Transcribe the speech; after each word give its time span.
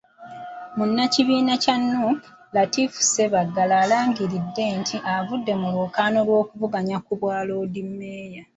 Munnakibiina 0.77 1.53
kya 1.63 1.75
Nuupu, 1.81 2.29
Latif 2.55 2.91
Ssebaggala 3.01 3.73
alangiridde 3.83 4.65
nti, 4.79 4.95
avudde 5.15 5.53
mu 5.61 5.67
lwokaano 5.73 6.19
lw'okuvuganya 6.27 6.97
ku 7.05 7.13
bwa 7.19 7.37
Loodimmeeya. 7.47 8.43